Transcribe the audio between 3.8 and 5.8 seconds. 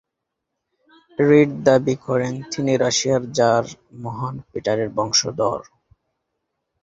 মহান পিটারের বংশধর।